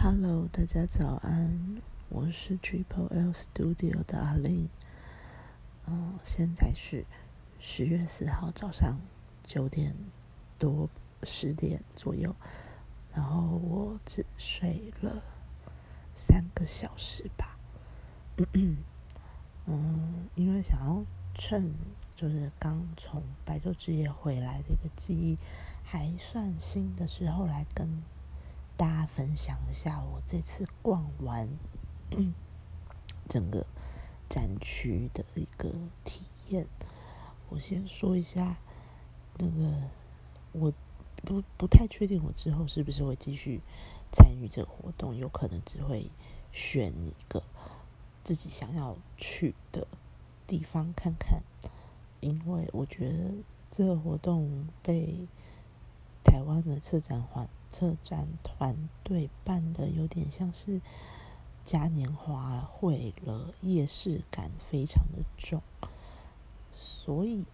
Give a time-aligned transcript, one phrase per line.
[0.00, 4.68] Hello，大家早安，我是 Triple L Studio 的阿玲。
[5.86, 7.04] 嗯，现在是
[7.58, 9.00] 十月四号早上
[9.42, 9.96] 九点
[10.56, 10.88] 多
[11.24, 12.32] 十点左右，
[13.12, 15.20] 然后我只睡了
[16.14, 17.58] 三个小时吧。
[19.66, 21.04] 嗯，因为想要
[21.34, 21.74] 趁
[22.14, 25.36] 就是刚从白昼之夜回来的一个记忆
[25.82, 28.00] 还算新的时候来跟。
[28.78, 31.48] 大家分享一下我这次逛完
[33.28, 33.66] 整个
[34.28, 36.64] 展区的一个体验。
[37.48, 38.56] 我先说一下，
[39.38, 39.90] 那个
[40.52, 40.72] 我
[41.24, 43.60] 不不太确定我之后是不是会继续
[44.12, 46.08] 参与这个活动，有可能只会
[46.52, 47.42] 选一个
[48.22, 49.88] 自己想要去的
[50.46, 51.42] 地方看看，
[52.20, 53.34] 因为我觉得
[53.72, 55.26] 这个活动被
[56.24, 57.48] 台湾的策展环。
[57.70, 60.80] 策展团队办的有点像是
[61.66, 65.60] 嘉年华会了，夜市感非常的重，
[66.74, 67.44] 所以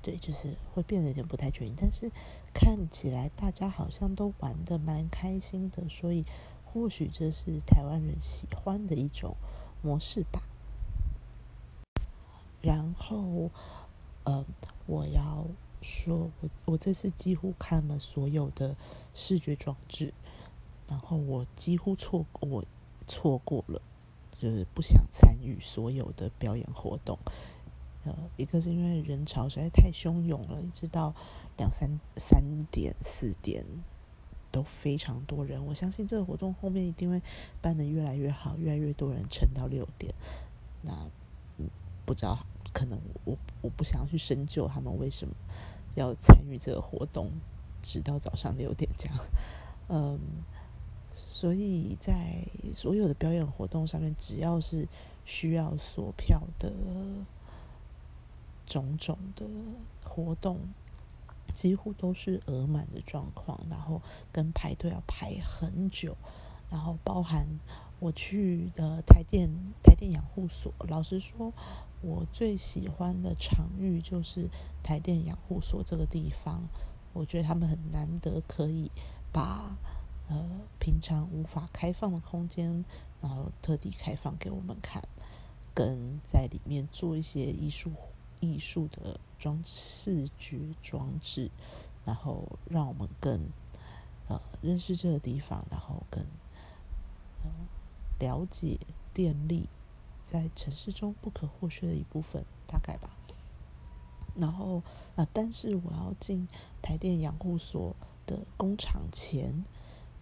[0.00, 1.74] 对，就是会变得有点不太确定。
[1.78, 2.10] 但是
[2.54, 6.24] 看起来大家好像都玩的蛮开心的，所以
[6.64, 9.36] 或许这是台湾人喜欢的一种
[9.82, 10.40] 模式吧。
[12.62, 13.50] 然后，
[14.24, 14.42] 呃，
[14.86, 15.44] 我要。
[15.82, 18.76] 说我我这次几乎看了所有的
[19.14, 20.12] 视觉装置，
[20.88, 22.64] 然后我几乎错我
[23.06, 23.80] 错过了，
[24.38, 27.18] 就是不想参与所有的表演活动。
[28.04, 31.14] 呃，一个是因为人潮实在太汹涌了，一直到
[31.56, 33.64] 两三三点四点
[34.50, 35.64] 都非常多人。
[35.66, 37.20] 我相信这个活动后面一定会
[37.60, 40.14] 办得越来越好，越来越多人撑到六点。
[40.82, 40.92] 那
[41.58, 41.68] 嗯，
[42.04, 42.46] 不知道。
[42.72, 45.34] 可能我我不想要去深究他们为什么
[45.94, 47.30] 要参与这个活动，
[47.82, 49.18] 直到早上六点这样。
[49.88, 50.18] 嗯，
[51.14, 54.86] 所以在所有的表演活动上面，只要是
[55.24, 56.72] 需要锁票的
[58.66, 59.44] 种种的
[60.04, 60.58] 活动，
[61.52, 64.00] 几乎都是额满的状况，然后
[64.32, 66.16] 跟排队要排很久，
[66.70, 67.46] 然后包含
[67.98, 69.50] 我去的台电
[69.82, 71.52] 台电养护所，老实说。
[72.02, 74.48] 我最喜欢的场域就是
[74.82, 76.66] 台电养护所这个地方，
[77.12, 78.90] 我觉得他们很难得可以
[79.30, 79.76] 把
[80.28, 82.84] 呃平常无法开放的空间，
[83.20, 85.02] 然后特地开放给我们看，
[85.74, 87.92] 跟在里面做一些艺术
[88.40, 91.50] 艺术的装视觉装置，
[92.06, 93.50] 然后让我们更
[94.28, 96.24] 呃认识这个地方，然后更
[97.44, 97.50] 呃
[98.18, 98.78] 了解
[99.12, 99.68] 电力。
[100.30, 103.10] 在城市中不可或缺的一部分，大概吧。
[104.36, 104.80] 然后
[105.16, 106.46] 啊，但是我要进
[106.80, 107.96] 台电养护所
[108.26, 109.64] 的工厂前，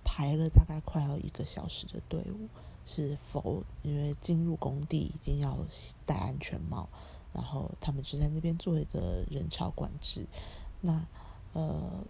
[0.03, 2.49] 排了大概快要一个小时的队伍，
[2.87, 5.59] 是否因为进入工地一定要
[6.07, 6.89] 戴安全帽，
[7.35, 10.27] 然后他们就在那边做一个人潮管制。
[10.81, 11.05] 那
[11.53, 12.03] 呃，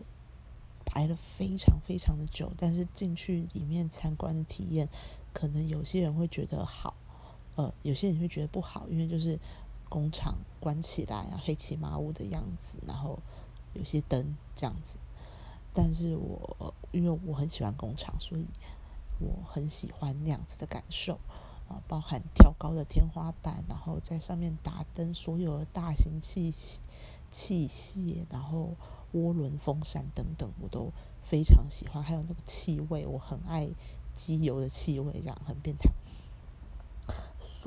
[0.87, 4.88] 排了非常非常的久，但是进去里面参观的体验，
[5.32, 6.94] 可能有些人会觉得好。
[7.58, 9.36] 呃，有些人会觉得不好，因为就是
[9.88, 13.19] 工厂关起来啊，黑漆麻乌的样子，然后
[13.74, 14.96] 有些灯这样子。
[15.74, 18.46] 但是我因为我很喜欢工厂，所以
[19.19, 21.19] 我很喜欢那样子的感受
[21.69, 26.54] 啊，包含挑高的天花板，然后在上面打灯，所有的大型器
[27.32, 28.76] 器械，然后
[29.14, 30.92] 涡轮风扇等等，我都
[31.25, 32.00] 非常喜欢。
[32.00, 33.69] 还有那个气味，我很爱
[34.14, 35.90] 机油的气味，这样很变态。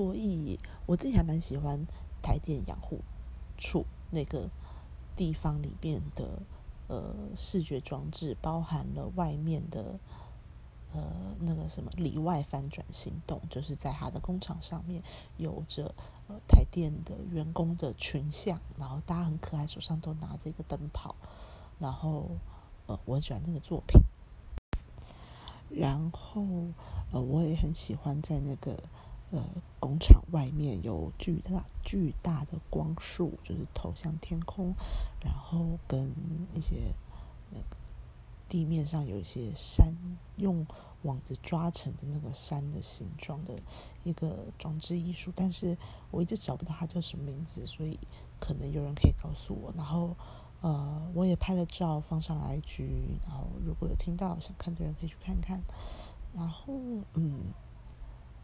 [0.02, 1.86] 所以我自己还蛮喜欢
[2.24, 3.02] 台电养护
[3.60, 4.50] 处那个
[5.16, 6.42] 地方里面的
[6.88, 10.00] 呃视觉装置，包含了外面的
[10.92, 15.04] 呃那个什么里外翻转行动，就是在他的工厂上面
[15.38, 15.94] 有着
[16.28, 21.16] 呃台电的员工的群像，然后大家很可爱，手上都拿着一个灯泡，
[21.78, 22.28] 然后
[22.88, 24.02] 呃我喜欢那个作品，
[25.70, 26.44] 然后
[27.12, 28.76] 呃我也很喜欢在那个。
[29.32, 29.42] 呃，
[29.80, 34.74] 工厂外面有巨大巨大的光束，就是投向天空，
[35.24, 36.12] 然后跟
[36.54, 36.94] 一些
[37.50, 37.78] 那个
[38.50, 39.96] 地面上有一些山，
[40.36, 40.68] 用
[41.04, 43.58] 网子抓成的那个山的形状的
[44.04, 45.78] 一个装置艺术，但是
[46.12, 47.98] 我一直找不到它叫什么名字，所以
[48.38, 49.74] 可能有人可以告诉我。
[49.78, 50.18] 然后
[50.60, 55.62] 呃，我也拍了照放上来去，然后如果有听到想看的人可以去看看。
[56.36, 56.74] 然后
[57.14, 57.54] 嗯。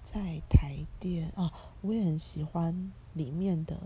[0.09, 1.51] 在台电啊，
[1.81, 3.77] 我也很喜欢里面的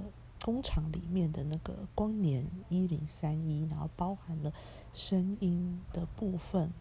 [0.43, 4.53] 工厂里面的那个光年一零三一，然后包含了
[4.93, 6.71] 声音的部分，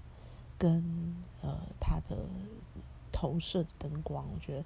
[0.59, 2.29] 跟呃它的
[3.11, 4.65] 投射的灯光，我觉得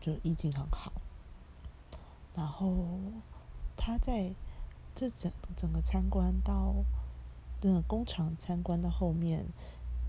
[0.00, 0.92] 就意境很好。
[2.34, 2.74] 然后
[3.76, 4.34] 他在
[4.96, 6.74] 这整整个参观到
[7.60, 9.46] 那个工厂参观到后面，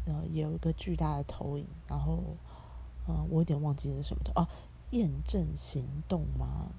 [0.07, 1.67] 呃，也有一个巨大的投影。
[1.87, 2.23] 然后，
[3.05, 4.47] 呃，我有点忘记是什么的哦，
[4.91, 6.71] 验证行动吗？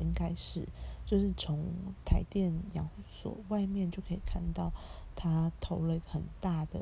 [0.00, 0.66] 应该是，
[1.06, 1.64] 就是从
[2.04, 4.72] 台电养护所外面就可以看到，
[5.14, 6.80] 他投了一个很大的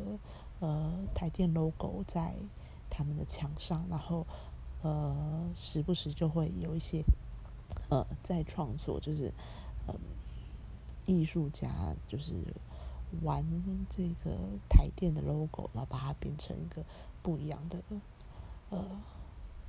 [0.61, 2.35] 呃台电 logo 在
[2.89, 4.27] 他们的墙上，然后
[4.81, 7.03] 呃时不时就会有一些
[7.91, 9.35] 呃在创作，就是
[9.87, 9.95] 呃
[11.05, 12.43] 艺术家就是
[13.21, 13.45] 玩
[13.91, 14.39] 这个
[14.69, 16.83] 台电的 logo，然后把它变成一个
[17.23, 17.83] 不一样的
[18.71, 18.85] 呃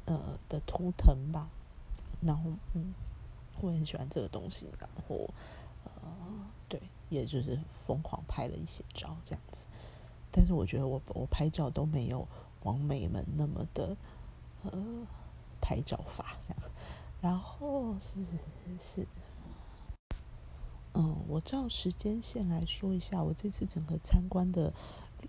[0.06, 1.50] 呃的图腾吧，
[2.22, 2.94] 然后嗯。
[3.60, 5.30] 我很喜欢这个东西，然后
[5.84, 5.92] 呃，
[6.68, 9.68] 对，也就是疯狂拍了一些照这样子。
[10.32, 12.28] 但是我觉得我我拍照都没有
[12.64, 13.96] 王美们那么的
[14.64, 14.72] 呃
[15.60, 16.72] 拍照法这样。
[17.22, 18.26] 然后是
[18.80, 19.08] 是，
[20.94, 24.74] 嗯，我照时间线来说一下，我这次整个参观的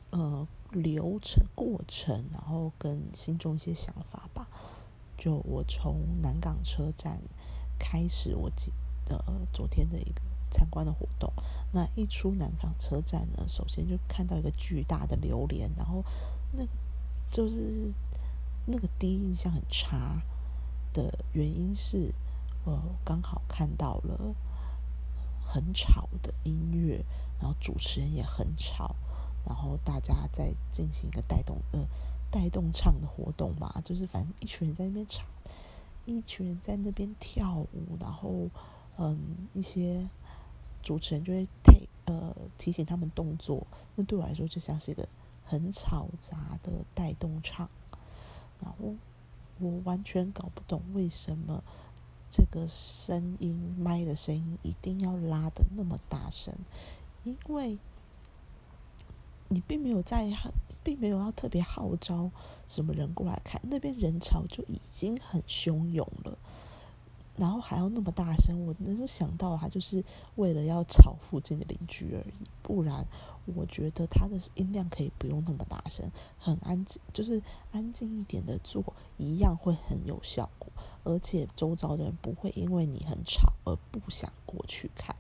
[0.09, 4.49] 呃流程过程，然后跟心中一些想法吧。
[5.17, 7.21] 就我从南港车站。
[7.85, 8.73] 开始我记
[9.05, 9.21] 得
[9.53, 10.23] 昨天的一个
[10.53, 11.33] 参观的活动，
[11.73, 16.05] 那一出南港车站呢，首先就看到一个巨大的榴莲，然后
[16.53, 16.65] 那
[17.29, 17.93] 就是
[18.67, 20.23] 那个第一印象很差
[20.93, 22.15] 的原因是，
[22.65, 24.33] 呃，刚好看到了
[25.45, 27.05] 很吵的音乐，
[27.41, 28.95] 然后主持人也很吵，
[29.47, 31.87] 然后大家在进行一个带动呃
[32.31, 35.27] 带动唱的活动嘛，就是反正一群人在那边唱。
[36.05, 38.51] 一群人在那边跳舞，然后，
[38.97, 39.17] 嗯，
[39.55, 40.09] 一些
[40.83, 45.09] 主持人就会提呃提醒他们动作，那对我来说就像是一个
[45.45, 47.69] 很嘈杂的带动唱，
[48.61, 48.97] 然后
[49.61, 51.63] 我完全搞不懂为什么
[52.29, 56.53] 这个声音麦的声音一定要拉的那么大声，
[57.23, 57.79] 因为。
[59.53, 60.27] 你并没有在，
[60.83, 62.31] 并没有要特别号召
[62.67, 66.39] 什么人过来看，那边人潮就已经很汹涌了，
[67.37, 70.03] 然后还要那么大声，我能够想到他就是
[70.37, 72.33] 为了要吵附近的邻居而已，
[72.63, 73.07] 不然
[73.45, 78.83] 我觉得他的音量可以不用那么大声，很安静，就是安静一点的做，
[79.19, 80.73] 一样会很有效果，
[81.05, 85.15] 而且周遭的人不会因为你很吵而不想过去看，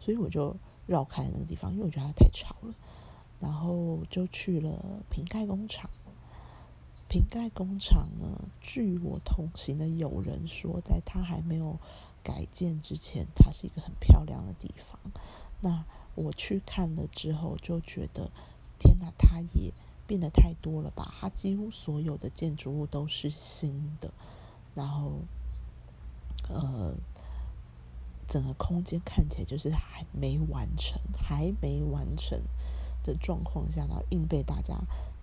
[0.00, 0.56] 所以我就
[0.86, 2.74] 绕开那个地方，因为我觉得它太吵了。
[3.44, 5.90] 然后就去了瓶盖工厂。
[7.08, 11.78] 瓶盖工厂呢，据我同行的友人说，在它还没有
[12.22, 14.98] 改建之前，它是一个很漂亮的地方。
[15.60, 18.30] 那我去看了之后，就觉得
[18.78, 19.74] 天哪，它也
[20.06, 21.12] 变得太多了吧？
[21.20, 24.10] 它几乎所有的建筑物都是新的，
[24.74, 25.20] 然后
[26.48, 26.96] 呃，
[28.26, 32.40] 整个空间看起来就是还没完成，还没完成。
[33.04, 34.76] 的状况下，然后硬被大家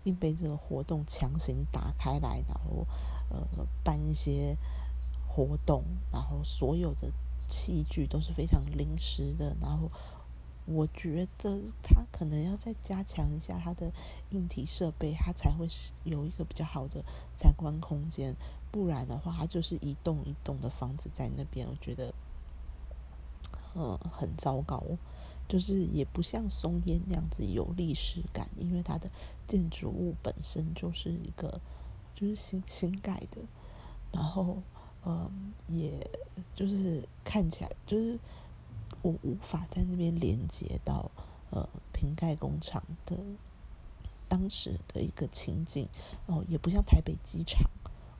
[0.05, 2.87] 硬被这个活动强行打开来，然后
[3.29, 4.55] 呃办一些
[5.27, 7.11] 活动，然后所有的
[7.49, 9.91] 器具都是非常临时的，然后
[10.65, 13.91] 我觉得他可能要再加强一下他的
[14.29, 15.67] 硬体设备，他才会
[16.03, 17.03] 有一个比较好的
[17.35, 18.35] 参观空间，
[18.71, 22.13] 不然的话，他就是一栋一栋的房子在那边，我觉得
[23.75, 24.81] 嗯很糟糕。
[25.51, 29.11] 就是也不像松烟那样子有历史感，因为它的
[29.49, 31.59] 建筑物本身就是一个
[32.15, 33.41] 就是新新盖的，
[34.13, 34.63] 然后
[35.03, 35.99] 嗯，也
[36.55, 38.17] 就是看起来就是
[39.01, 41.11] 我无法在那边连接到
[41.49, 43.17] 呃瓶盖工厂的
[44.29, 45.89] 当时的一个情景
[46.27, 47.69] 哦，也不像台北机场，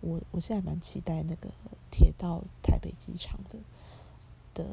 [0.02, 1.50] 我我现在蛮期待那个
[1.90, 3.58] 铁道台北机场的
[4.54, 4.66] 的。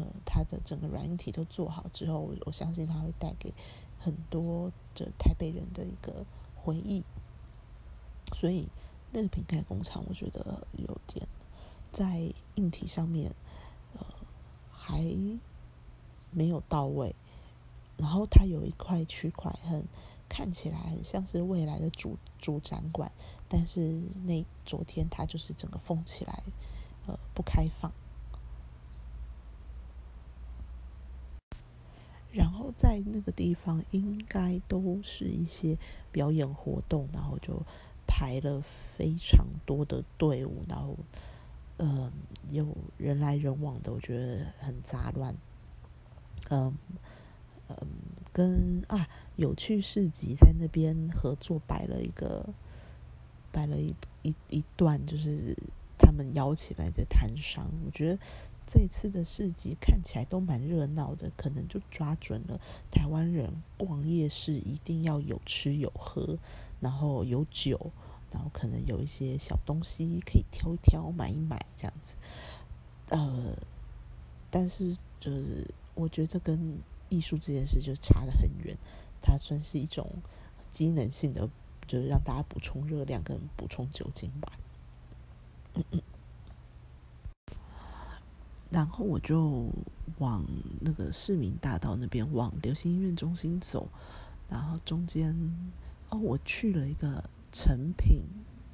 [0.00, 3.54] 呃，它的整个软硬体都做好之后，我我相信它会带给
[3.98, 6.24] 很多的台北人的一个
[6.54, 7.02] 回忆。
[8.32, 8.68] 所以
[9.12, 11.26] 那个瓶盖工厂，我觉得有点
[11.92, 13.34] 在硬体上面，
[13.92, 14.06] 呃，
[14.70, 15.02] 还
[16.30, 17.14] 没有到位。
[17.96, 19.86] 然后它有一块区块很
[20.28, 23.12] 看起来很像是未来的主主展馆，
[23.48, 26.42] 但是那昨天它就是整个封起来，
[27.06, 27.92] 呃，不开放。
[32.34, 35.78] 然后在那个地方，应该都是一些
[36.10, 37.62] 表演活动，然后就
[38.06, 38.62] 排了
[38.96, 40.96] 非常多的队伍，然后
[41.78, 42.10] 嗯，
[42.50, 42.66] 有
[42.98, 45.34] 人来人往的，我觉得很杂乱。
[46.50, 46.74] 嗯
[47.68, 47.88] 嗯，
[48.32, 52.46] 跟啊有趣市集在那边合作摆了一个
[53.50, 55.56] 摆了一一一段，就是
[55.96, 57.70] 他们邀起来的摊商。
[57.86, 58.18] 我觉得
[58.66, 66.38] 这次的市集看起来都蛮热闹的，可能就抓准了台湾人逛夜市一定要有吃有喝，
[66.80, 67.90] 然后有酒，
[68.32, 72.16] 然后可能有一些小东西可以挑一挑、买一买这样子。
[73.10, 73.56] 呃，
[74.50, 76.78] 但是就是我觉得这跟
[77.08, 78.76] 艺术这件事就差得很远，
[79.22, 80.10] 它算是一种
[80.70, 81.48] 机能性的。
[81.86, 84.50] 就是让大家补充热量跟补充酒精吧。
[88.70, 89.68] 然后我就
[90.18, 90.44] 往
[90.80, 93.88] 那个市民大道那边往流行音乐中心走，
[94.48, 95.34] 然后中间
[96.10, 98.22] 哦，我去了一个成品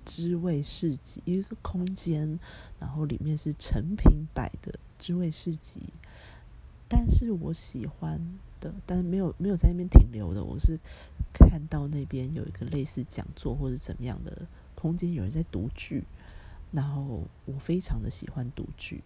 [0.04, 2.38] 知味市集，一个空间，
[2.78, 5.82] 然后里面是成品摆的知味市集，
[6.88, 8.20] 但是我喜欢
[8.61, 10.78] 的，但是没有没有在那边停留的，我是。
[11.32, 16.02] 看到那边有一个类似讲座或者怎么样的空间，有人在读剧，
[16.73, 19.00] 然后我非常的喜欢读剧，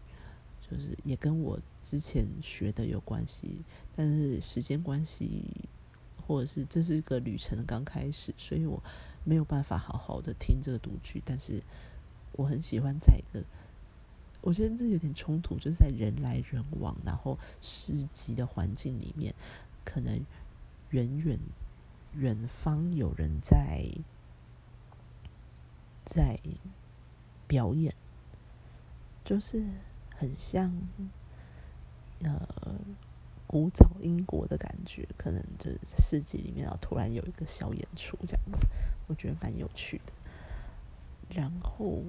[0.71, 3.63] 就是也跟我之前学的有关系，
[3.95, 5.45] 但是时间关系
[6.27, 8.83] 或者是这是一个旅程的刚开始，所以我
[9.25, 11.63] 没有办法好好的听这个读剧，但是
[12.33, 13.45] 我很喜欢在一个，
[14.41, 19.35] 我觉得这有点冲突，就是在人来人往，然后市集的环境里面，
[19.85, 20.25] 可能
[20.91, 21.39] 远远。
[22.17, 23.91] 远方有人在
[26.05, 26.39] 在
[27.49, 27.93] 表演，
[29.25, 29.65] 就是
[30.17, 30.73] 很像
[32.23, 32.41] 呃
[33.47, 38.67] 古早英国的感觉，可能就是世纪里面啊，突然有一个小演出这样子，
[39.07, 40.13] 我觉得蛮有趣的。
[41.31, 42.03] 然后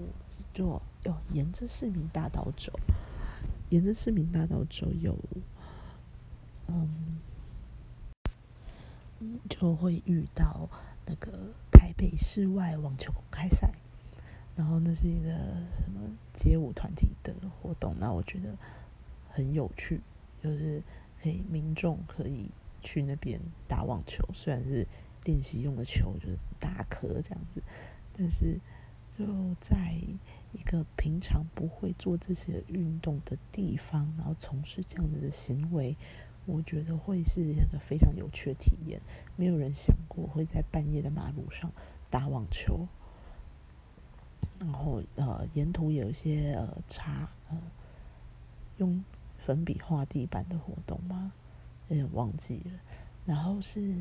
[0.54, 2.72] 就要沿着市民大道走，
[3.70, 5.18] 沿着市民大道走有
[6.68, 7.20] 嗯。
[9.50, 10.70] 就会遇到
[11.06, 11.32] 那个
[11.72, 13.74] 台北室外网球公开赛，
[14.56, 15.30] 然后那是一个
[15.74, 16.00] 什么
[16.34, 18.56] 街舞团体的活动，那我觉得
[19.30, 20.02] 很有趣，
[20.42, 20.82] 就是
[21.22, 22.50] 可以民众可以
[22.82, 24.88] 去那边打网球，虽然是
[25.24, 27.62] 练习用的球，就是大颗这样子，
[28.18, 28.60] 但是
[29.18, 29.26] 就
[29.60, 29.94] 在
[30.54, 35.96] 一个平常不会做这些运动的地方，然后从事这样子的行为。
[36.48, 39.02] 我觉得会是一个非常有趣的体验，
[39.36, 41.72] 没有人想过会在半夜的马路上
[42.12, 42.88] 打网球，
[44.60, 47.58] 然后呃，沿途有一些呃擦呃
[48.78, 49.04] 用
[49.46, 51.34] 粉笔画地板的活动吗？
[51.90, 52.72] 有点忘记了。
[53.26, 53.94] 然后是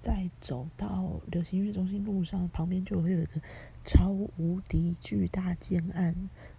[0.00, 3.40] 在走到流行音乐中心路上旁边，就会有一个
[3.84, 6.14] 超无敌巨大建案。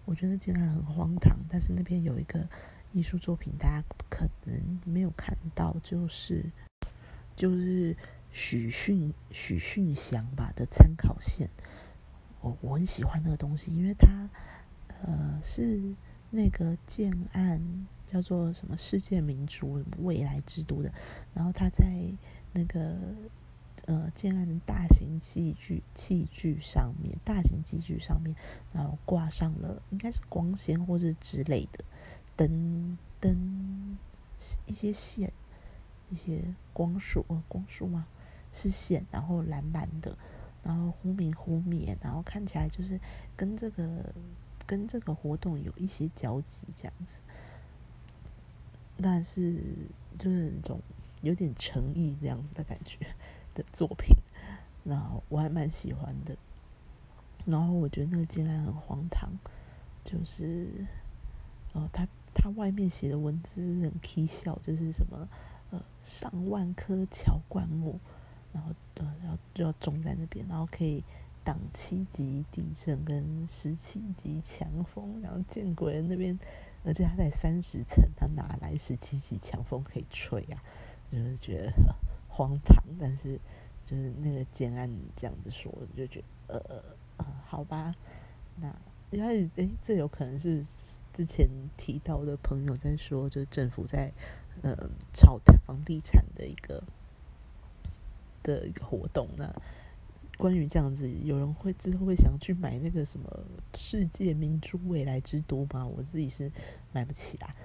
[0.05, 2.48] 我觉得建案很荒唐，但是那边有一个。
[2.91, 6.50] 艺术作品，大家可能没有看到，就是
[7.36, 7.94] 就是
[8.32, 11.50] 许逊许逊祥吧的参考线。
[12.46, 14.30] 我我很喜欢那个东西，因为它
[15.02, 15.82] 呃是
[16.30, 20.94] 那个建案叫做什么世界明珠未来之都的，
[21.34, 21.84] 然后它在
[22.54, 22.96] 那个
[23.88, 28.36] 呃建案的大型器具器具上面，大型器具上面，
[28.72, 31.84] 然后挂上了应该是光纤或者之类的。
[32.36, 33.98] 灯灯
[34.68, 35.34] 一些线，
[36.12, 38.06] 一些光束，光束吗？
[38.54, 40.16] 是线，然后蓝蓝的，
[40.65, 43.00] 然后忽明忽灭，然后看起来就是
[43.38, 44.13] 跟这个
[44.67, 47.22] 跟这个活动有一些交集这样子。
[49.01, 49.53] 但是
[50.19, 50.81] 就是那种
[51.22, 53.07] 有点诚意这样子的感觉
[53.53, 54.13] 的作品，
[54.84, 56.36] 然后我还蛮喜欢的。
[57.45, 59.31] 然后我觉得那个进来很荒唐，
[60.03, 60.67] 就是
[61.72, 62.05] 呃他。
[62.38, 65.25] 他外面写的文字很蹊跷，就是什么
[65.72, 67.98] 呃上万棵乔灌木，
[68.55, 71.03] 然后呃要就要种在那边，然后可以
[71.43, 76.39] 挡七级地震跟十七级强风，然后见鬼人那边，
[76.85, 80.63] 而且它在三十层，它哪来十七级强风可以吹啊？
[81.12, 81.74] 就是觉得
[82.29, 83.38] 荒唐，但是
[83.85, 86.83] 就是那个建安这样子说，就觉得呃
[87.17, 87.93] 呃好吧，
[88.55, 88.74] 那。
[89.12, 90.65] 因为诶，这有可能是
[91.13, 91.47] 之前
[91.77, 94.12] 提到的朋友在说，就是政府在
[94.62, 94.75] 呃
[95.13, 96.83] 炒房地产的一个
[98.46, 99.28] 的一个活动。
[99.36, 99.54] 那
[100.38, 103.46] 关于这样子，有人会之后会想去买那个什么
[103.78, 105.86] 世界明珠未来之都吗？
[105.86, 106.52] 我自己是
[106.94, 107.56] 买不起啦。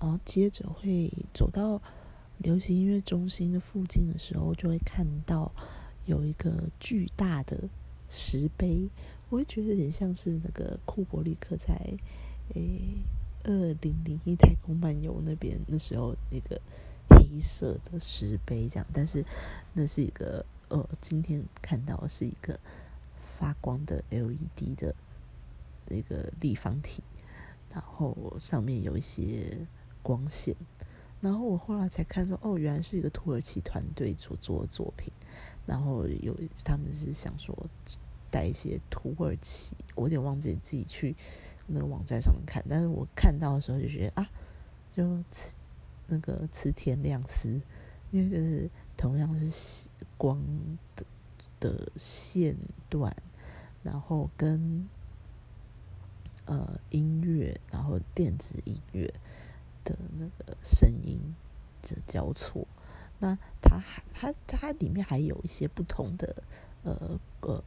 [0.00, 1.80] 然后接着会走到
[2.38, 5.52] 流行音乐中心的附近的时候，就会看到
[6.06, 7.68] 有一个巨大的
[8.10, 8.88] 石碑。
[9.30, 11.74] 我会觉得有点像是那个库伯利克在
[12.54, 12.80] 诶
[13.44, 16.60] 二零零一太空漫游那边那时候那个
[17.32, 19.24] 黑色的石碑这样，但是
[19.72, 22.58] 那是一个呃，今天看到是一个
[23.38, 24.94] 发光的 LED 的
[25.86, 27.02] 那个立方体，
[27.70, 29.66] 然后上面有一些
[30.02, 30.54] 光线。
[31.22, 35.12] 然后我后来才看说，哦，原来是一个土耳其团队所做的作品。
[35.64, 37.56] 然后有他们是想说
[38.30, 41.14] 带一些土耳其，我有点忘记自己去
[41.68, 44.28] 那个网站上面看，但是我看到的时候就觉得啊，
[44.92, 45.22] 就
[46.12, 47.60] 那个磁田亮丝，
[48.10, 50.38] 因为就是同样是光
[50.94, 51.04] 的
[51.58, 52.56] 的线
[52.88, 53.14] 段，
[53.82, 54.88] 然后跟
[56.44, 59.12] 呃音乐，然后电子音乐。
[59.84, 61.18] 的那个声音
[61.82, 62.64] 的交错，
[63.18, 66.40] 那它还它它里面还有一些不同的
[66.84, 67.64] 呃呃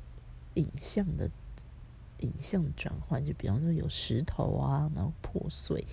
[0.53, 1.29] 影像的
[2.19, 5.85] 影像转换，就比方说有石头啊，然后破碎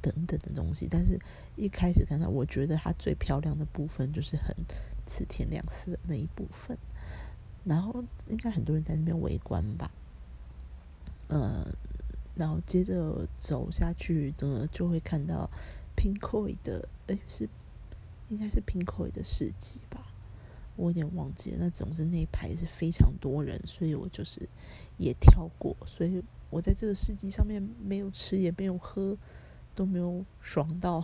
[0.00, 0.88] 等等的东西。
[0.90, 1.18] 但是
[1.56, 4.54] 一开始看到，我觉得它最漂亮的部分就是很
[5.06, 6.76] 慈天亮丝的那一部分，
[7.64, 9.90] 然后应该很多人在那边围观吧，
[11.28, 11.66] 呃。
[12.36, 15.50] 然后接着走下去的，就会看到
[15.94, 17.46] Pinkoi 的，哎，是
[18.30, 20.06] 应该是 Pinkoi 的市集吧？
[20.76, 21.58] 我有点忘记了。
[21.60, 24.48] 那总之那一排是非常多人，所以我就是
[24.96, 25.76] 也跳过。
[25.84, 29.14] 所以我在这个市集上面没有吃也没有喝，
[29.80, 31.02] 都没有爽到。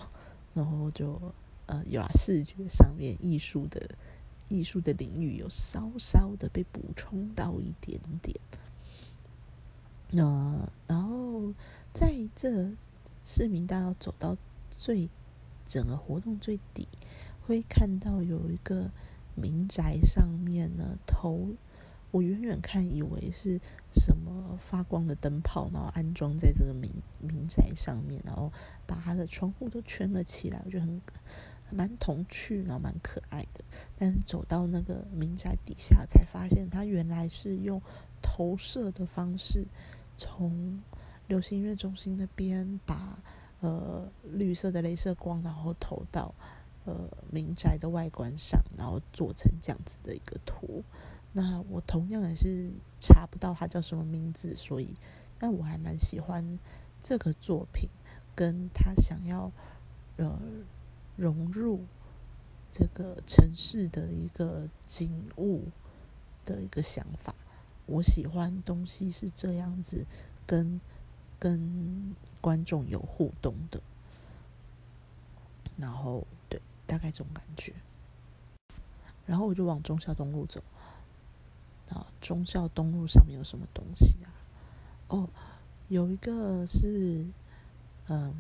[0.52, 1.18] 然后就
[1.64, 3.96] 呃，有啊，视觉上面艺术的
[4.50, 8.36] 艺术的领域有稍稍的被补充到一点点。
[10.10, 11.54] 那然后
[11.94, 12.70] 在这
[13.24, 14.36] 市民大道走到
[14.76, 15.08] 最
[15.66, 16.86] 整个活动最底，
[17.46, 18.90] 会看到有一个
[19.34, 21.48] 民宅上面呢投，
[22.10, 23.60] 我远远看以为是
[23.92, 28.50] 什么发光的灯泡，然后安装在这个民民宅上面，然后
[28.86, 31.02] 把它的窗户都圈了起来，我觉得很
[31.70, 33.64] 蛮童趣，然后蛮可爱的。
[33.98, 37.82] 但是走到那个民宅底下，才发现它原来是用
[38.22, 39.66] 投射的方式。
[40.16, 40.80] 从
[41.26, 43.18] 流行音乐中心那边把
[43.60, 46.32] 呃绿色的镭射光，然后投到
[46.84, 50.84] 呃民宅的外观上，然后做成这样子的一个图。
[51.38, 54.94] 那我同样也是查不到他叫什么名字，所以
[55.38, 56.58] 但我还蛮喜欢
[57.02, 57.90] 这个作品，
[58.34, 59.52] 跟他想要
[60.16, 60.40] 呃
[61.14, 61.84] 融入
[62.72, 65.64] 这个城市的一个景物
[66.46, 67.34] 的一个想法。
[67.84, 70.06] 我喜欢东西是这样子，
[70.46, 70.80] 跟
[71.38, 73.78] 跟观众有互动的，
[75.76, 77.74] 然后对，大概这种感觉。
[79.26, 80.62] 然后我就往忠孝东路走，
[81.90, 84.32] 啊，忠孝东路上面有什么东西啊？
[85.08, 85.28] 哦，
[85.88, 87.24] 有一个是
[88.08, 88.34] 嗯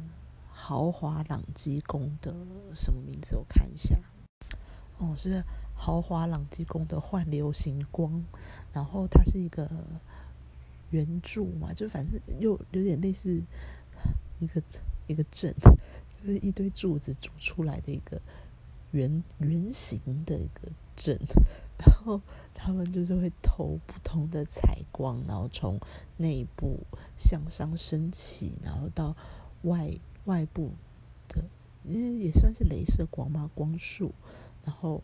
[0.50, 2.34] 豪华朗基宫的
[2.74, 3.36] 什么名字？
[3.36, 3.96] 我看一下。
[4.98, 8.24] 哦，是豪华朗基宫的幻流行光，
[8.72, 9.70] 然后它是一个
[10.90, 13.42] 圆柱嘛，就反正又有点类似
[14.40, 14.62] 一个
[15.06, 15.54] 一个阵，
[16.18, 18.20] 就是一堆柱子组出来的一个
[18.92, 21.18] 圆圆形的一个阵，
[21.78, 22.20] 然后
[22.54, 25.78] 他们就是会投不同的彩光，然后从
[26.16, 26.80] 内部
[27.18, 29.14] 向上升起，然后到
[29.62, 29.92] 外
[30.24, 30.72] 外部
[31.28, 31.44] 的，
[31.84, 34.12] 因为也算是镭射光嘛，光束。
[34.64, 35.00] 然后，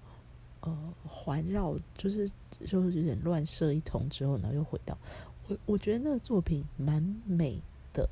[0.63, 2.29] 呃，环绕就是
[2.67, 4.99] 就是有点乱射一通之后，然后又回到
[5.47, 8.09] 我，我觉得那个作品蛮美的，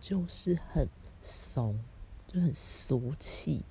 [0.00, 0.88] 就是很
[1.22, 1.78] 怂，
[2.26, 3.64] 就很俗气。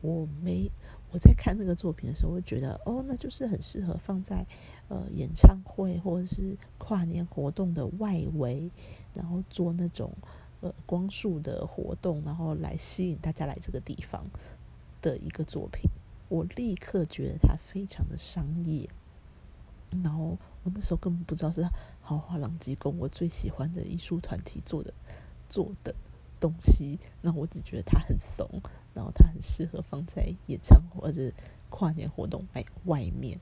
[0.00, 0.70] 我没
[1.12, 4.46] 我在看那个作品的时候，我觉得哦，那就是很适合放在
[4.88, 8.70] 呃演唱会或者是跨年活动的外围，
[9.12, 10.12] 然后做那种
[10.60, 14.24] 呃光束的活动，然后来吸引大家来这个地方
[15.02, 15.90] 的一个作品。
[16.28, 18.88] 我立刻觉得它非常的商业，
[20.04, 21.66] 然后我那时候根本不知道是
[22.00, 24.94] 豪华朗基宫我最喜欢的艺术团体做的
[25.48, 25.92] 做的
[26.40, 28.48] 东西，那我只觉得它很怂，
[28.94, 31.30] 然后它很适合放在演唱会或者
[31.68, 33.38] 跨年活动外外面，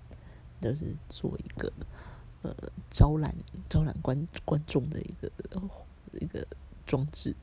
[0.61, 1.73] 就是做一个
[2.43, 2.55] 呃
[2.91, 3.35] 招揽
[3.71, 5.31] 招揽观观众的一个
[6.21, 6.47] 一个
[6.85, 7.35] 装置。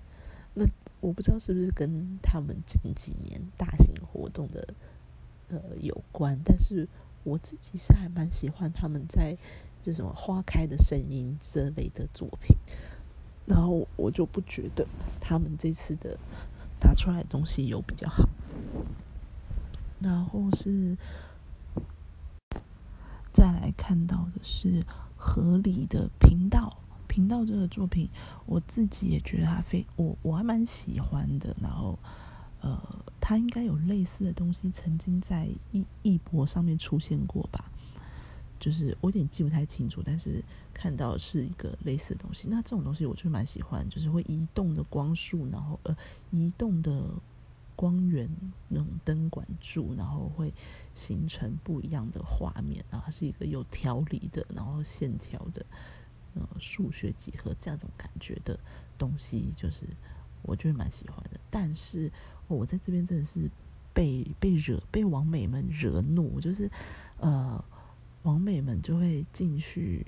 [0.53, 0.65] 那
[0.99, 4.73] 我不知道是不是跟他们近几年大型活动的。
[5.47, 6.87] 呃，有关，但是
[7.23, 9.37] 我自己是还蛮喜欢他们在
[9.83, 12.57] 这什么花开的声音这类的作品，
[13.45, 14.85] 然后我就不觉得
[15.19, 16.17] 他们这次的
[16.81, 18.27] 拿出来的东西有比较好。
[19.99, 20.97] 然后是
[23.31, 26.77] 再来看到的是合理的频道，
[27.07, 28.09] 频道这个作品，
[28.45, 31.97] 我自己也觉得他非我我还蛮喜欢的，然后。
[32.61, 32.81] 呃，
[33.21, 37.71] 他应该有类似的东西曾经在艺艺博上面出现过吧？
[38.59, 42.47] 就是我有点记不太清楚，但是看到是一个类似的东西。
[42.49, 45.95] 那这种东西我就是蛮喜欢，就是会移动的光束，然后呃
[46.31, 47.05] 移动的
[47.75, 48.29] 光源
[48.69, 50.53] 那种灯管柱，然后会
[50.93, 52.83] 形成不一样的画面。
[52.89, 55.65] 然后它是一个有条理的，然后线条的
[56.33, 58.57] 呃数学几何这样种感觉的
[58.97, 59.85] 东西，就是
[60.41, 61.39] 我就会蛮喜欢的。
[61.49, 62.11] 但是
[62.47, 63.49] 我在这边真的是
[63.93, 66.71] 被被惹被网美们惹怒，就是
[67.19, 67.63] 呃。
[68.25, 70.05] 王美们就会进去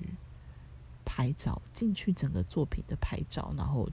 [1.04, 3.88] 拍照，进去整个作品的拍照，然后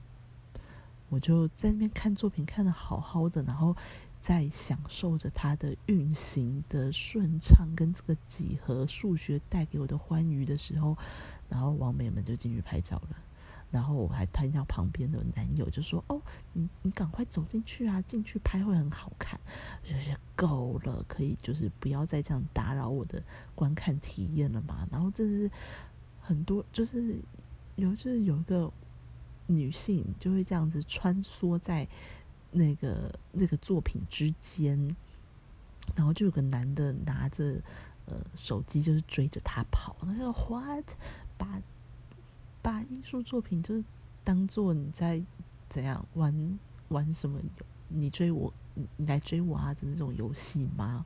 [1.08, 3.74] 我就在那边看作品，看的好好的，然后
[4.20, 10.98] 在享受着它的运行的顺畅，跟这个几何数学带给我的欢愉的时候，
[11.48, 13.16] 然后王美们就进去拍照了。
[13.70, 19.38] 然后我还听到旁边的男友就说：“哦，你你赶快走进去啊，进去拍会很好看。”
[19.82, 23.22] 就是够了，可以就是不要再这样打扰我的
[23.54, 24.86] 观看体验了嘛。
[24.90, 25.50] 然后这是
[26.20, 27.20] 很多就是
[27.74, 28.72] 有就是有一个
[29.46, 31.86] 女性就会这样子穿梭在
[32.52, 34.96] 那个那个作品之间，
[35.94, 37.60] 然后就有个男的拿着
[38.06, 40.84] 呃手机就是追着她跑，那个 what
[41.36, 41.60] 把。
[42.66, 43.84] 把艺术作品就是
[44.24, 45.22] 当做你在
[45.68, 47.38] 怎样玩玩什么？
[47.86, 48.52] 你追我，
[48.96, 51.04] 你来追我啊的那种游戏吗？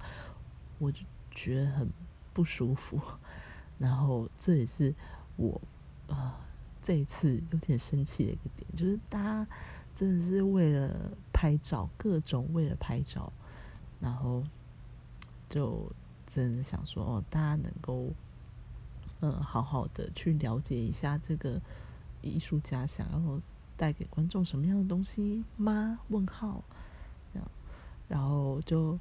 [0.79, 1.87] 我就觉得很
[2.33, 2.99] 不舒服。
[3.79, 4.95] 然后这也是
[5.37, 5.61] 我
[6.09, 6.41] 啊
[6.83, 9.47] 这一次有点生气的一个点，就是大家
[9.95, 13.31] 真的是为了拍照，各种为了拍照，
[14.01, 14.43] 然后
[15.51, 15.93] 就
[16.27, 18.09] 真的想说哦，大家能够。
[19.23, 21.61] 嗯，好好的去了解一下这个
[22.23, 23.41] 艺术家想要
[23.77, 25.99] 带给观众什么样的东西吗？
[26.09, 26.65] 问号，
[27.33, 27.51] 这样，
[28.09, 28.99] 然后就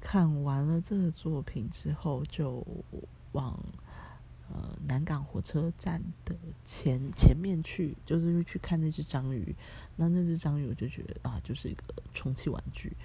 [0.00, 2.64] 看完了这个作品之后，就
[3.32, 3.58] 往
[4.48, 9.52] 呃南港火车站的前前面去，就是去看那只章鱼。
[9.96, 11.82] 那那只章鱼，我就觉得啊，就是一个
[12.14, 12.96] 充气玩具，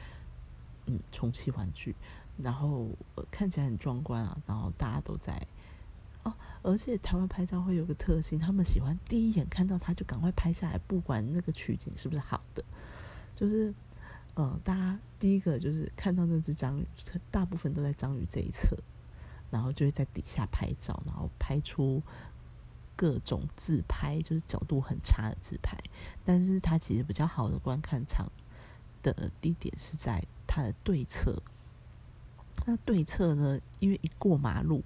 [0.86, 1.95] 嗯，充气玩具，
[2.38, 2.88] 然后
[3.32, 5.47] 看起来很壮观啊，然后大家都在。
[6.23, 12.63] 哦，而且台湾拍照会有个特性，他们喜欢第一眼看到它就赶快拍下来，不管那个取景是不是好的。
[13.36, 13.73] 就是，
[14.36, 16.86] 呃，大家第一个就是看到那只章鱼，
[17.31, 18.77] 大部分都在章鱼这一侧，
[19.49, 22.03] 然后就会在底下拍照，然后拍出
[22.95, 25.75] 各种自拍，就是角度很差的自拍。
[26.23, 28.31] 但是它其实比较好的观看场
[29.01, 31.41] 的地点是在它的对侧。
[32.67, 34.84] 那对侧呢，因为一过马路。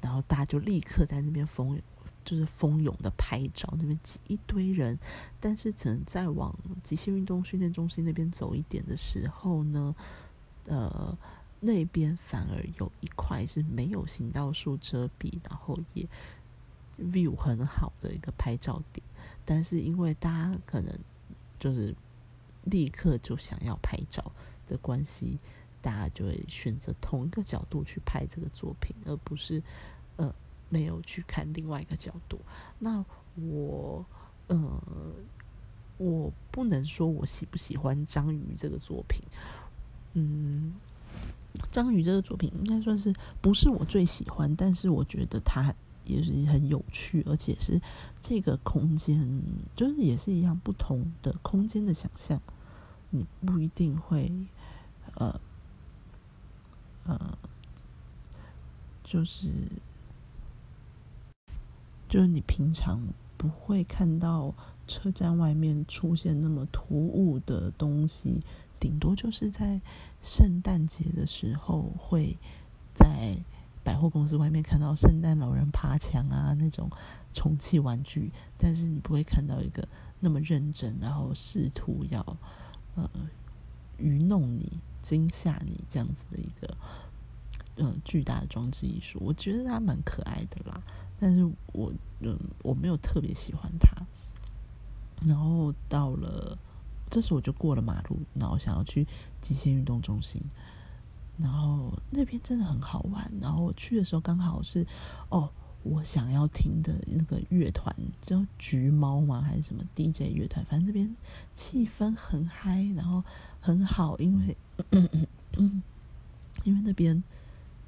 [0.00, 1.80] 然后大家就立刻在那边蜂，
[2.24, 4.98] 就是蜂拥的拍照，那边挤一堆人。
[5.40, 9.94] 但是，只能再往极限运动训练中心那边走一点的时候呢，
[10.66, 11.16] 呃，
[11.60, 16.06] 那边反而有一块是没有行道树遮蔽，然后也
[16.98, 19.04] view 很好的一个拍照点。
[19.44, 20.96] 但是，因为大家可能
[21.58, 21.94] 就是
[22.64, 24.32] 立刻就想要拍照
[24.66, 25.38] 的关系。
[25.80, 29.62] 大家就会选择同一个角度去拍这个作品，而不是
[30.16, 30.34] 呃
[30.68, 32.40] 没有去看另外一个角度。
[32.78, 33.04] 那
[33.36, 34.04] 我
[34.48, 34.82] 呃
[35.96, 39.22] 我不能说我喜不喜欢章鱼这个作品，
[40.14, 40.74] 嗯，
[41.70, 47.80] 章鱼这个作品应该算是不是我最喜欢，但是我觉得它也是很有趣，而且是
[48.20, 49.42] 这个空间
[49.76, 52.40] 就是也是一样不同的空间的想象，
[53.10, 54.32] 你不一定会
[55.14, 55.40] 呃。
[57.08, 57.18] 呃，
[59.02, 59.50] 就是，
[62.06, 63.00] 就是你平常
[63.38, 64.52] 不会看到
[64.86, 68.38] 车站外面出现那么突兀的东西，
[68.78, 69.80] 顶多就是在
[70.22, 72.36] 圣诞节的时候会
[72.94, 73.38] 在
[73.82, 76.90] 百货公司外面看到圣诞老人爬墙啊那种
[77.32, 79.88] 充气玩具，但是你不会看到一个
[80.20, 82.20] 那么认真，然后试图要
[82.96, 83.08] 呃
[83.96, 84.78] 愚弄你。
[85.02, 86.76] 惊吓你这样子的一个
[87.76, 90.82] 嗯巨大的装置艺术，我觉得它蛮可爱的啦。
[91.18, 93.90] 但是我嗯我没有特别喜欢它。
[95.26, 96.56] 然后到了
[97.10, 99.06] 这时我就过了马路，然后想要去
[99.40, 100.40] 极限运动中心，
[101.38, 103.32] 然后那边真的很好玩。
[103.40, 104.86] 然后我去的时候刚好是
[105.28, 105.50] 哦。
[105.84, 109.40] 我想要听的那个乐团叫橘猫吗？
[109.40, 110.64] 还是什么 DJ 乐团？
[110.66, 111.16] 反正这边
[111.54, 113.22] 气氛很嗨，然后
[113.60, 114.56] 很好，因为
[116.64, 117.22] 因为那边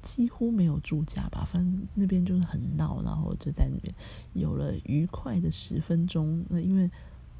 [0.01, 3.93] 几乎没有住家吧，反正那边就是很闹，然后就在那边
[4.33, 6.43] 有了愉快的十分钟。
[6.49, 6.89] 那因为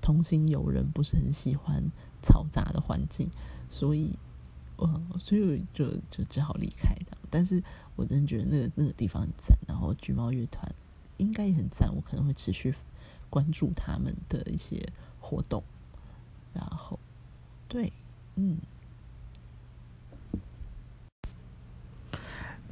[0.01, 1.83] 同行友人不是很喜欢
[2.21, 3.29] 嘈杂的环境，
[3.69, 4.15] 所以
[4.81, 7.17] 呃，所以就就只好离开的。
[7.29, 7.63] 但是
[7.95, 10.69] 我真的觉得那个那个地方很赞，然后橘猫乐团
[11.17, 12.73] 应该也很赞，我可能会持续
[13.29, 14.85] 关注他们的一些
[15.19, 15.63] 活动。
[16.53, 16.99] 然后，
[17.67, 17.93] 对，
[18.35, 18.57] 嗯。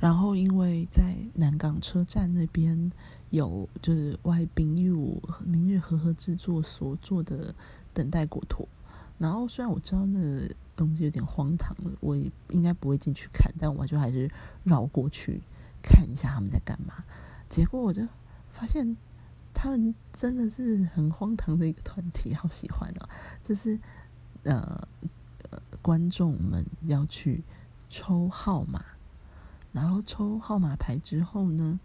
[0.02, 2.91] 然后，因为在南港车站那边
[3.32, 7.54] 有就是外宾友明日和和制作所做的
[7.93, 8.65] 等待果陀，
[9.19, 14.32] 然后虽然我知道那个东西有点荒唐了，我也应该不会进去看，但我就还是
[14.63, 15.41] 绕过去
[15.84, 17.03] 看一下他们在干嘛。
[17.49, 18.01] 结果我就
[18.51, 18.97] 发现
[19.53, 23.10] 他们真的是很荒唐的一个团体，好喜欢啊！
[23.43, 23.77] 就是
[24.43, 24.88] 呃
[25.49, 27.43] 呃，观众们要去
[27.89, 28.84] 抽号码。
[29.71, 31.79] 然后抽号码牌之后呢，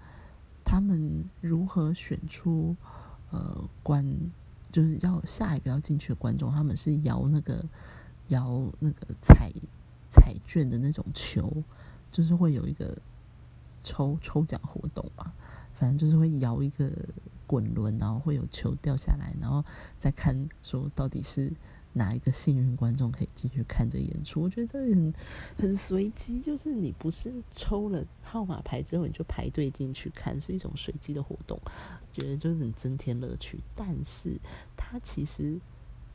[0.65, 2.75] 他们如何选出
[3.31, 4.07] 呃观，
[4.75, 6.51] 就是要下一个要进去的观众？
[6.51, 7.65] 他们是摇那个
[8.31, 9.53] 摇那个彩
[10.11, 11.63] 彩券的那种球，
[12.11, 12.99] 就是会有一个
[13.85, 15.33] 抽抽奖活动嘛。
[15.75, 16.91] 反正就是会摇一个
[17.47, 19.65] 滚轮，然后会有球掉下来，然后
[20.01, 21.53] 再看说到底是。
[21.95, 24.43] 哪一个幸运观众可以进去看这演出？
[24.43, 25.15] 我觉得这很
[25.57, 31.59] 很随机，就是你不是抽了号码牌之后你就排队进去看，是一种随机的活动，
[32.13, 33.61] 觉得就是很增添乐趣。
[33.75, 34.39] 但是
[34.77, 35.59] 它其实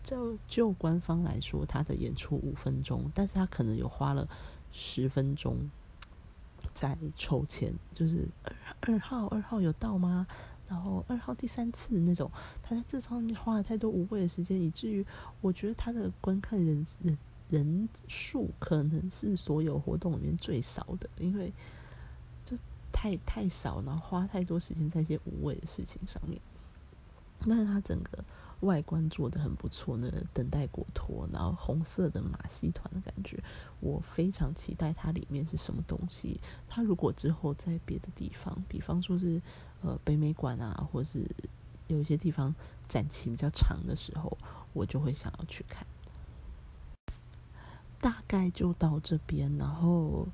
[0.03, 4.27] 就就官方来说，他的演出五分钟，但是他可能有花了
[4.71, 5.69] 十分钟
[6.73, 10.27] 在抽签，就是二二号二号有到吗？
[10.69, 12.29] 然后二号第三次那种，
[12.61, 15.03] 他在这上面花了太多无谓的时间，以至于
[15.41, 17.17] 我觉得他的观看人人
[17.49, 21.51] 人数可能是所有活动里面最少的，因为
[22.45, 22.55] 就
[22.91, 26.39] 太太少，然后花太多时间在一些无谓的事情上面。
[27.47, 28.23] 但是他整个
[28.59, 33.41] 外观做的很不错，那个等待果陀，然后红色的马戏团的感觉，
[33.79, 36.39] 我非常期待它里面是什么东西。
[36.67, 39.41] 它如果之后在别的地方，比方说是。
[39.81, 41.25] 呃，北美馆啊，或是
[41.87, 42.53] 有一些地方
[42.87, 44.37] 展期比较长的时候，
[44.73, 45.87] 我就会想要去看。
[48.01, 50.27] 大概就到这边，然后，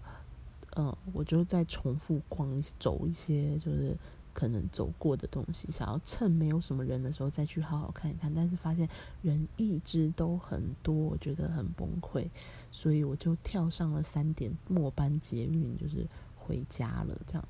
[0.75, 3.95] 嗯，我就再重复逛走一些，就是
[4.34, 8.34] 可能走过的东西，想要趁没有什么人的时候再去好好看一看。
[8.34, 8.89] 但是发现
[9.21, 12.27] 人一直都很多，我觉得很崩溃，
[12.71, 17.15] 所以我就跳上了三点末班捷运，就是回家了。
[17.27, 17.47] 这样，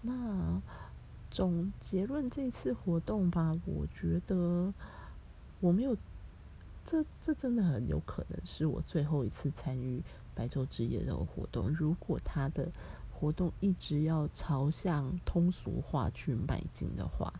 [0.00, 0.62] 那。
[1.30, 4.72] 总结论这次活动吧，我觉得
[5.60, 5.96] 我没有，
[6.84, 10.02] 这这真的很有可能是我最后一次参与
[10.34, 11.68] 白昼之夜的活动。
[11.68, 12.70] 如果他的
[13.12, 17.32] 活动一直要朝向通俗化去迈进的话，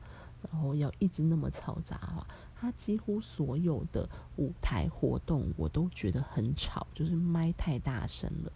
[0.43, 8.53] 然后要一直那么嘈杂的话，他几乎所有的舞台活动我都觉得很吵，就是麦太大声了，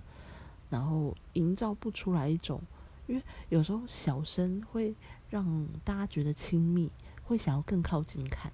[0.68, 2.60] 然后营造不出来一种。
[3.06, 4.94] 因为有时候小声会
[5.30, 6.90] 让大家觉得亲密，
[7.24, 8.52] 会想要更靠近看。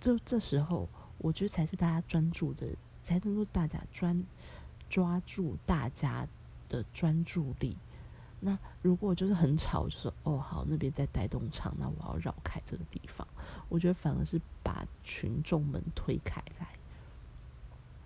[0.00, 0.88] 就这时候，
[1.18, 2.66] 我觉得才是大家专注的，
[3.02, 4.22] 才能够大家专
[4.90, 6.26] 抓住大家
[6.68, 7.76] 的专注力。
[8.40, 13.26] 那如果就是很吵，就说哦好，那边在带动唱，那我要绕开这个地方。
[13.68, 16.68] 我觉得反而是把群众们推开来。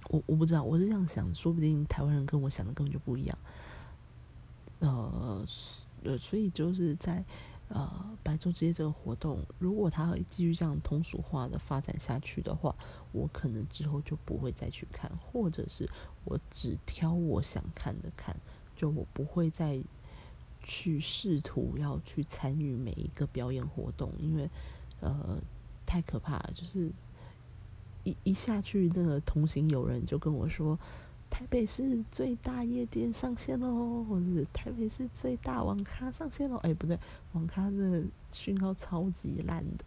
[0.08, 3.38] 我我不知道，我是这样想，说不定台湾人跟我想的根本就不一样。
[4.80, 5.46] 呃，
[6.04, 7.22] 呃，所以就是在
[7.74, 12.74] 呃白昼之夜这个活动，如果它继续这样通俗化的发展下去的话，
[13.12, 15.88] 我可能之后就不会再去看，或者是
[16.24, 18.37] 我只挑我想看的看，
[18.76, 19.82] 就我不会再
[20.62, 24.48] 去试图要去参与每一个表演活动，因为
[25.00, 25.38] 呃
[25.87, 26.92] 太可怕了，就是
[28.04, 30.78] 一一下去那个同行有人就跟我说。
[31.33, 36.59] 台北市最大夜店上线喽，或者是台北市最大网咖上线喽？
[36.59, 36.99] 哎，不对，
[37.33, 39.85] 网咖的讯号超级烂的，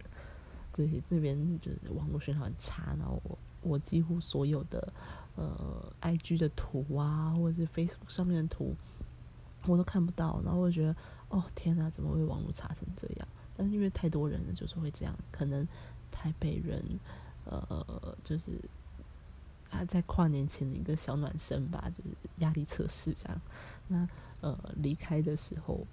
[0.75, 2.95] 所以这边就是网络讯号很差。
[2.97, 4.91] 然后我我几乎所有的
[5.35, 8.75] 呃 IG 的图啊，或者是 Facebook 上面的图，
[9.67, 10.41] 我都看不到。
[10.43, 10.95] 然后我觉得，
[11.29, 13.27] 哦天哪，怎么会网络差成这样？
[13.55, 15.15] 但是因为太多人了，就是会这样。
[15.31, 15.65] 可能
[16.11, 16.83] 台北人，
[17.45, 18.59] 呃，就是。
[19.77, 23.41] 他在跨年前的一个小暖身吧，就是压力测试这样。
[23.87, 24.07] 那
[24.41, 25.85] 呃离开的时候，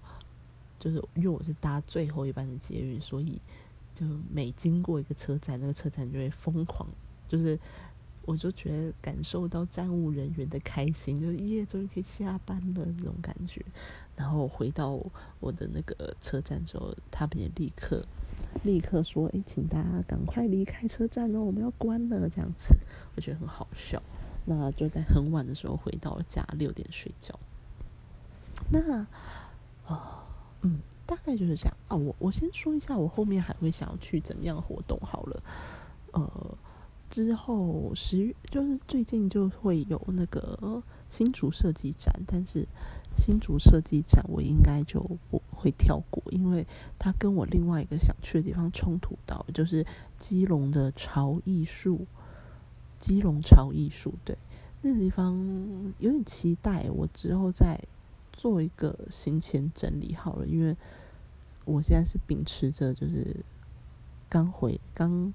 [0.78, 3.40] 就是因为我是搭最后一班的捷运，所以
[3.94, 6.88] 就每经过一个车站，那个车站就会疯狂，
[7.28, 7.58] 就是
[8.24, 13.64] 我就觉得感受到站务人员的开心，就是耶，终于可以下班了那种感觉。
[14.16, 14.98] 然后回到
[15.40, 18.04] 我的那个车站之后，他们也立刻。
[18.62, 22.76] 立刻说：“哎，请大家赶快离开车站哦，我们要关了。”这样子，
[23.16, 24.02] 我觉得很好笑。
[24.44, 27.38] 那就在很晚的时候回到家，六点睡觉。
[28.70, 29.06] 那
[29.86, 30.00] 呃
[30.62, 31.96] 嗯，大概就是这样啊。
[31.96, 35.42] 我我先说一下，我后面还会想要去怎么样活动好了。
[36.12, 36.56] 呃，
[37.10, 42.66] 之后十月就是最近就会有那个新竹设计展，但是
[43.16, 46.66] 新竹设计展我应该就不会跳过，因为
[46.98, 49.86] 它跟我另外一个想去的地方冲突到，就是
[50.18, 52.06] 基隆的潮艺术。
[52.98, 54.38] 基隆潮艺术，对
[54.80, 55.36] 那个地方
[55.98, 57.76] 有点期待，我之后再
[58.32, 60.76] 做一个行前整理好了，因为
[61.64, 63.44] 我现在是秉持着就是
[64.28, 65.32] 刚回刚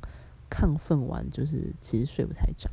[0.50, 2.70] 亢奋完，就是其实睡不太着，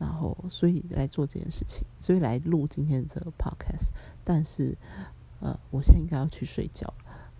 [0.00, 3.90] 然后所以来做这件事情，所以来录今天这个 podcast，
[4.24, 4.76] 但是
[5.44, 6.92] 呃，我现在应该要去睡觉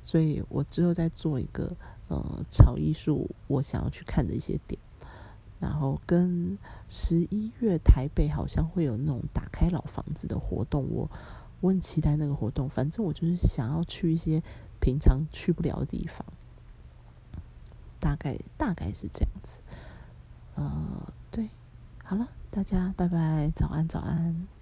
[0.02, 1.74] 所以我之后再做一个
[2.08, 4.78] 呃潮艺术我想要去看的一些点。
[5.60, 6.58] 然后跟
[6.90, 11.10] 十一月台北好像会有那种打开老房子的活动，我
[11.60, 12.68] 我很期待那个活动。
[12.68, 14.42] 反正我就是想要去一些
[14.78, 16.26] 平常去不了的地方，
[17.98, 19.62] 大概大概是这样子。
[20.56, 21.48] 呃，对，
[22.02, 24.53] 好了，大家拜拜，早安，早安。